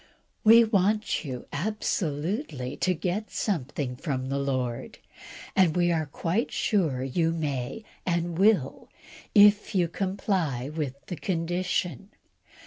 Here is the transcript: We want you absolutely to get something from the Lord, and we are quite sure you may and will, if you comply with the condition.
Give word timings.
We 0.43 0.63
want 0.63 1.23
you 1.23 1.45
absolutely 1.53 2.75
to 2.77 2.95
get 2.95 3.29
something 3.29 3.95
from 3.95 4.29
the 4.29 4.39
Lord, 4.39 4.97
and 5.55 5.75
we 5.75 5.91
are 5.91 6.07
quite 6.07 6.51
sure 6.51 7.03
you 7.03 7.31
may 7.31 7.83
and 8.03 8.35
will, 8.39 8.89
if 9.35 9.75
you 9.75 9.87
comply 9.87 10.69
with 10.69 10.95
the 11.05 11.15
condition. 11.17 12.09